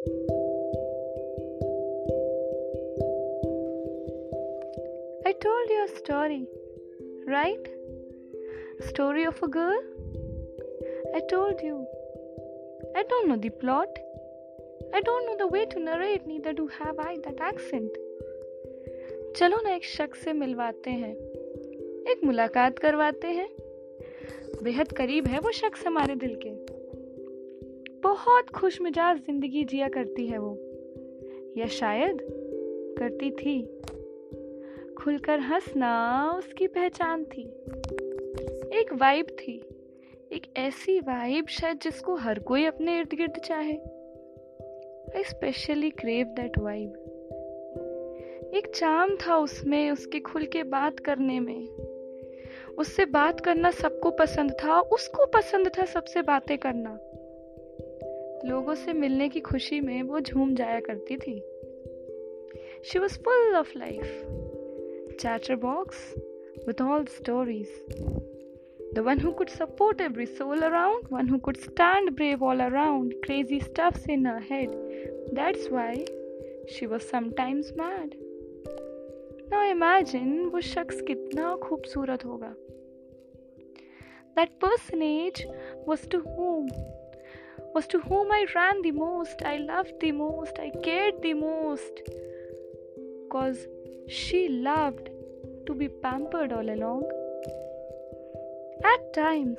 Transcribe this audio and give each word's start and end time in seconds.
I 0.00 0.06
told 5.32 5.68
you 5.68 5.84
a 5.84 5.88
story, 5.98 6.46
right? 7.26 7.68
Story 8.88 9.24
of 9.24 9.42
a 9.42 9.48
girl? 9.48 9.82
I 11.14 11.20
told 11.28 11.60
you. 11.60 11.86
I 12.96 13.02
don't 13.02 13.28
know 13.28 13.36
the 13.36 13.50
plot. 13.50 13.88
I 14.94 15.02
don't 15.02 15.26
know 15.26 15.36
the 15.36 15.48
way 15.48 15.66
to 15.66 15.78
narrate, 15.78 16.26
neither 16.26 16.54
do 16.54 16.68
have 16.68 16.98
I 16.98 17.18
that 17.26 17.38
accent. 17.38 17.90
चलो 19.36 19.60
ना 19.62 19.74
एक 19.74 19.84
शख्स 19.84 20.24
से 20.24 20.32
मिलवाते 20.32 20.90
हैं 20.90 21.14
एक 22.12 22.20
मुलाकात 22.24 22.78
करवाते 22.78 23.26
हैं 23.26 23.48
बेहद 24.62 24.92
करीब 24.92 25.26
है 25.26 25.40
वो 25.40 25.52
शख्स 25.52 25.86
हमारे 25.86 26.14
दिल 26.14 26.34
के 26.46 26.79
बहुत 28.02 28.50
खुश 28.50 28.80
मिजाज 28.80 29.18
ज़िंदगी 29.18 29.64
जिया 29.64 29.88
करती 29.88 30.26
है 30.26 30.38
वो। 30.38 30.56
या 31.56 31.66
शायद 31.66 32.18
करती 32.98 33.30
थी। 33.30 33.62
खुलकर 34.98 35.38
हंसना 35.38 36.32
उसकी 36.38 36.66
पहचान 36.66 37.24
थी। 37.24 37.42
एक 38.80 38.86
वाइब 38.92 39.26
थी। 39.26 39.58
एक 40.32 40.52
ऐसी 40.56 41.00
वाइब 41.00 41.46
शायद 41.46 41.78
जिसको 41.82 42.14
हर 42.14 42.38
कोई 42.38 42.64
अपने 42.64 42.98
इर्द 42.98 43.14
गिर्द 43.14 43.38
चाहे। 43.44 43.76
I 45.16 45.24
specially 45.24 45.90
crave 45.90 46.26
that 46.26 46.58
vibe 46.58 47.06
एक 48.54 48.72
चाम 48.74 49.16
था 49.16 49.36
उसमें 49.36 49.90
उसके 49.90 50.20
खुल 50.20 50.44
के 50.44 50.62
बात 50.62 50.98
करने 50.98 51.40
में। 51.40 51.68
उससे 52.78 53.04
बात 53.04 53.40
करना 53.40 53.70
सबको 53.70 54.10
पसंद 54.10 54.52
था, 54.64 54.80
उसको 54.80 55.26
पसंद 55.26 55.68
था 55.68 55.84
सबसे 55.84 56.22
बातें 56.22 56.58
करना। 56.58 56.98
लोगों 58.44 58.74
से 58.74 58.92
मिलने 58.92 59.28
की 59.28 59.40
खुशी 59.40 59.80
में 59.80 60.02
वो 60.02 60.20
झूम 60.20 60.54
जाया 60.54 60.80
करती 60.80 61.16
थी। 61.16 61.38
She 62.84 62.98
was 62.98 63.18
full 63.18 63.56
of 63.56 63.72
life 63.78 65.16
chatterbox 65.56 66.14
with 66.66 66.82
all 66.82 67.04
stories 67.04 67.68
the 68.94 68.98
one 68.98 69.20
who 69.20 69.32
could 69.32 69.48
support 69.48 70.00
every 70.00 70.26
soul 70.26 70.62
around 70.62 71.08
one 71.12 71.28
who 71.28 71.38
could 71.38 71.56
stand 71.56 72.10
brave 72.10 72.44
all 72.44 72.60
around 72.60 73.14
crazy 73.24 73.60
stuff 73.60 74.10
in 74.10 74.26
head 74.50 74.70
that's 75.34 75.70
why 75.72 76.04
she 76.70 76.86
was 76.86 77.02
sometimes 77.02 77.72
mad 77.72 78.14
now 79.52 79.70
imagine 79.70 80.46
वो 80.46 80.60
शख्स 80.60 81.00
कितना 81.00 81.54
खूबसूरत 81.56 82.24
होगा। 82.24 82.54
That 84.36 84.48
person 84.48 85.02
as 85.02 85.44
was 85.88 86.08
to 86.08 86.18
whom 86.18 86.68
was 87.74 87.86
to 87.88 88.00
whom 88.00 88.32
I 88.32 88.46
ran 88.54 88.82
the 88.82 88.90
most, 88.92 89.42
I 89.44 89.58
loved 89.58 90.00
the 90.00 90.12
most, 90.12 90.58
I 90.58 90.70
cared 90.82 91.22
the 91.22 91.34
most. 91.34 92.00
Cause 93.30 93.66
she 94.08 94.48
loved 94.48 95.10
to 95.66 95.74
be 95.74 95.88
pampered 95.88 96.52
all 96.52 96.68
along. 96.68 97.04
At 98.82 99.12
times, 99.14 99.58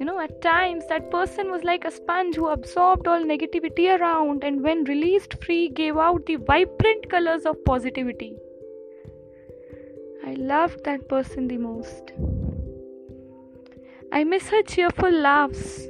you 0.00 0.06
know, 0.06 0.18
at 0.18 0.40
times 0.42 0.84
that 0.88 1.10
person 1.10 1.50
was 1.50 1.62
like 1.62 1.84
a 1.84 1.90
sponge 1.90 2.34
who 2.34 2.48
absorbed 2.48 3.06
all 3.06 3.22
negativity 3.22 3.98
around 3.98 4.42
and 4.42 4.62
when 4.62 4.84
released 4.84 5.42
free 5.44 5.68
gave 5.68 5.96
out 5.96 6.26
the 6.26 6.36
vibrant 6.36 7.08
colors 7.08 7.46
of 7.46 7.64
positivity. 7.64 8.36
I 10.26 10.34
loved 10.34 10.84
that 10.84 11.08
person 11.08 11.46
the 11.46 11.58
most. 11.58 12.12
I 14.12 14.24
miss 14.24 14.48
her 14.48 14.62
cheerful 14.62 15.10
laughs 15.10 15.86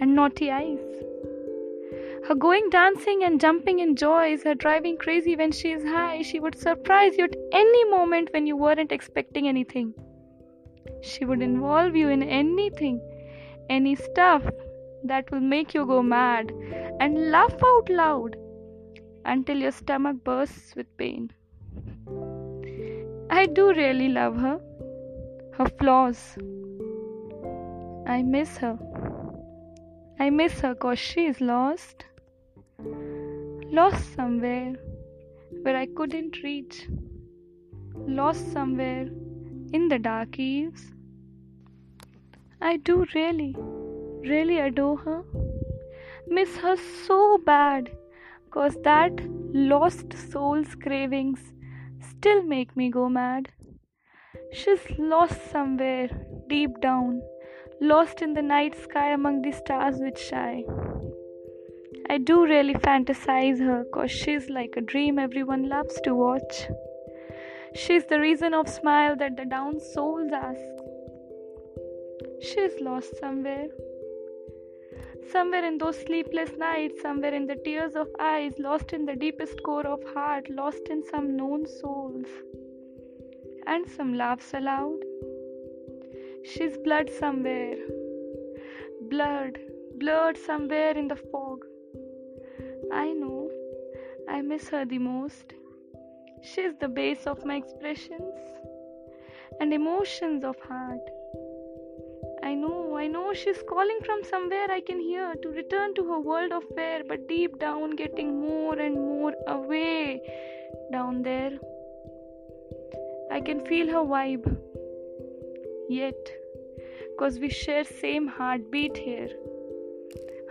and 0.00 0.14
naughty 0.14 0.50
eyes. 0.50 0.80
Her 2.26 2.34
going 2.34 2.68
dancing 2.70 3.24
and 3.24 3.40
jumping 3.40 3.78
in 3.78 3.96
joys, 3.96 4.42
her 4.42 4.54
driving 4.54 4.98
crazy 4.98 5.34
when 5.34 5.52
she 5.52 5.70
is 5.72 5.82
high, 5.82 6.22
she 6.22 6.40
would 6.40 6.58
surprise 6.58 7.16
you 7.16 7.24
at 7.24 7.36
any 7.52 7.84
moment 7.90 8.30
when 8.32 8.46
you 8.46 8.56
weren't 8.56 8.92
expecting 8.92 9.48
anything. 9.48 9.94
She 11.02 11.24
would 11.24 11.42
involve 11.42 11.96
you 11.96 12.08
in 12.08 12.22
anything, 12.22 13.00
any 13.70 13.94
stuff 13.94 14.42
that 15.04 15.30
will 15.30 15.40
make 15.40 15.74
you 15.74 15.86
go 15.86 16.02
mad 16.02 16.52
and 17.00 17.30
laugh 17.30 17.54
out 17.64 17.88
loud 17.88 18.36
until 19.24 19.56
your 19.56 19.72
stomach 19.72 20.16
bursts 20.24 20.74
with 20.74 20.96
pain. 20.96 21.30
I 23.30 23.46
do 23.46 23.72
really 23.72 24.08
love 24.08 24.36
her, 24.36 24.60
her 25.54 25.66
flaws. 25.78 26.36
I 28.06 28.22
miss 28.22 28.56
her. 28.58 28.78
I 30.18 30.30
miss 30.30 30.60
her 30.60 30.74
cause 30.74 30.98
she 30.98 31.26
is 31.26 31.40
lost 31.40 32.04
lost 33.70 34.14
somewhere 34.14 34.74
where 35.62 35.76
I 35.76 35.86
couldn't 35.86 36.42
reach, 36.42 36.88
lost 37.94 38.52
somewhere 38.52 39.08
in 39.72 39.88
the 39.88 39.98
dark 39.98 40.38
eaves. 40.38 40.94
I 42.62 42.78
do 42.78 43.04
really, 43.14 43.54
really 44.22 44.58
adore 44.58 44.96
her, 44.98 45.22
miss 46.26 46.56
her 46.56 46.76
so 47.06 47.38
bad, 47.44 47.90
cause 48.50 48.76
that 48.84 49.12
lost 49.52 50.14
soul's 50.32 50.74
cravings 50.74 51.52
still 52.00 52.42
make 52.42 52.74
me 52.76 52.90
go 52.90 53.08
mad. 53.08 53.50
She's 54.52 54.80
lost 54.98 55.50
somewhere 55.50 56.08
deep 56.48 56.80
down, 56.80 57.20
lost 57.80 58.22
in 58.22 58.34
the 58.34 58.42
night 58.42 58.74
sky 58.82 59.12
among 59.12 59.42
the 59.42 59.52
stars 59.52 59.98
which 59.98 60.18
shine. 60.18 60.64
I 62.10 62.18
do 62.18 62.44
really 62.44 62.74
fantasize 62.74 63.58
her 63.60 63.84
cause 63.92 64.10
she's 64.10 64.48
like 64.48 64.74
a 64.76 64.80
dream 64.80 65.18
everyone 65.18 65.68
loves 65.68 66.00
to 66.02 66.14
watch. 66.14 66.68
She's 67.74 68.06
the 68.06 68.18
reason 68.18 68.54
of 68.54 68.68
smile 68.68 69.14
that 69.16 69.36
the 69.36 69.44
down 69.44 69.78
souls 69.78 70.32
ask. 70.32 70.60
She's 72.40 72.80
lost 72.80 73.16
somewhere. 73.20 73.68
Somewhere 75.30 75.64
in 75.64 75.78
those 75.78 76.00
sleepless 76.00 76.50
nights, 76.56 77.02
somewhere 77.02 77.34
in 77.34 77.46
the 77.46 77.56
tears 77.56 77.94
of 77.94 78.08
eyes, 78.18 78.54
lost 78.58 78.92
in 78.92 79.04
the 79.04 79.14
deepest 79.14 79.62
core 79.62 79.86
of 79.86 80.02
heart, 80.14 80.48
lost 80.48 80.88
in 80.88 81.02
some 81.10 81.36
known 81.36 81.66
souls. 81.66 82.26
And 83.66 83.86
some 83.88 84.14
laughs 84.14 84.54
aloud. 84.54 85.07
She's 86.44 86.76
blood 86.78 87.10
somewhere. 87.10 87.76
Blood, 89.10 89.58
blurred 89.98 90.36
somewhere 90.36 90.96
in 90.96 91.08
the 91.08 91.16
fog. 91.16 91.64
I 92.92 93.12
know 93.12 93.50
I 94.28 94.42
miss 94.42 94.68
her 94.68 94.84
the 94.84 94.98
most. 94.98 95.54
She's 96.42 96.74
the 96.80 96.88
base 96.88 97.26
of 97.26 97.44
my 97.44 97.56
expressions 97.56 98.34
and 99.60 99.74
emotions 99.74 100.44
of 100.44 100.56
heart. 100.60 101.00
I 102.42 102.54
know, 102.54 102.96
I 102.96 103.08
know 103.08 103.34
she's 103.34 103.62
calling 103.68 103.98
from 104.04 104.22
somewhere 104.22 104.70
I 104.70 104.80
can 104.80 105.00
hear 105.00 105.34
to 105.42 105.48
return 105.48 105.94
to 105.94 106.04
her 106.04 106.20
world 106.20 106.52
of 106.52 106.62
fair, 106.74 107.02
but 107.06 107.28
deep 107.28 107.58
down 107.58 107.96
getting 107.96 108.40
more 108.40 108.78
and 108.78 108.94
more 108.94 109.34
away 109.48 110.22
down 110.92 111.22
there. 111.22 111.58
I 113.30 113.40
can 113.40 113.64
feel 113.66 113.88
her 113.88 114.04
vibe. 114.04 114.57
Yet, 115.88 116.30
cause 117.18 117.38
we 117.38 117.48
share 117.48 117.84
same 117.84 118.26
heartbeat 118.26 118.96
here. 118.96 119.30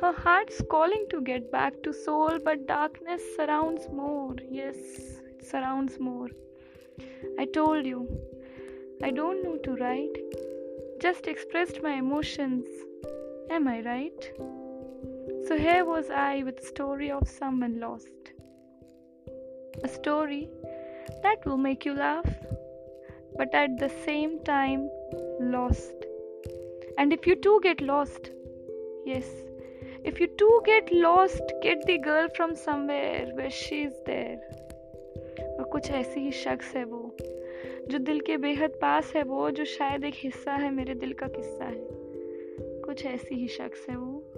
Her 0.00 0.12
heart's 0.12 0.62
calling 0.70 1.06
to 1.10 1.20
get 1.20 1.50
back 1.50 1.82
to 1.82 1.92
soul, 1.92 2.38
but 2.44 2.66
darkness 2.66 3.22
surrounds 3.36 3.88
more. 3.92 4.36
Yes, 4.48 4.76
it 4.76 5.44
surrounds 5.44 5.98
more. 5.98 6.28
I 7.38 7.46
told 7.46 7.86
you, 7.86 8.08
I 9.02 9.10
don't 9.10 9.42
know 9.42 9.56
to 9.56 9.76
write, 9.76 10.16
just 11.00 11.26
expressed 11.26 11.82
my 11.82 11.94
emotions. 11.94 12.66
Am 13.50 13.66
I 13.68 13.80
right? 13.80 14.30
So 15.48 15.56
here 15.56 15.84
was 15.84 16.10
I 16.10 16.42
with 16.42 16.64
story 16.64 17.10
of 17.10 17.28
someone 17.28 17.80
lost. 17.80 18.32
A 19.82 19.88
story 19.88 20.48
that 21.22 21.44
will 21.44 21.56
make 21.56 21.84
you 21.84 21.94
laugh, 21.94 22.32
but 23.36 23.52
at 23.54 23.78
the 23.78 23.90
same 24.04 24.42
time, 24.44 24.88
lost. 25.40 26.06
And 26.98 27.12
if 27.12 27.26
you 27.26 27.36
too 27.36 27.60
get 27.62 27.80
lost, 27.80 28.30
yes, 29.04 29.26
if 30.04 30.20
you 30.20 30.26
too 30.26 30.62
get 30.64 30.92
lost, 30.92 31.52
get 31.62 31.86
the 31.86 31.98
girl 31.98 32.28
from 32.36 32.54
somewhere 32.54 33.30
where 33.34 33.50
she 33.50 33.82
is 33.82 33.94
there. 34.06 34.40
और 35.58 35.64
कुछ 35.64 35.90
ऐसी 35.90 36.20
ही 36.20 36.30
शख्स 36.30 36.74
है 36.76 36.84
वो 36.84 37.16
जो 37.88 37.98
दिल 37.98 38.20
के 38.20 38.36
बेहद 38.36 38.70
पास 38.82 39.12
है 39.16 39.22
वो 39.22 39.50
जो 39.50 39.64
शायद 39.64 40.04
एक 40.04 40.14
हिस्सा 40.16 40.52
है 40.52 40.70
मेरे 40.70 40.94
दिल 40.94 41.12
का 41.12 41.26
किस्सा 41.26 41.64
है 41.64 41.86
कुछ 42.82 43.04
ऐसी 43.06 43.34
ही 43.34 43.48
शख्स 43.48 43.86
है 43.90 43.96
वो 43.96 44.33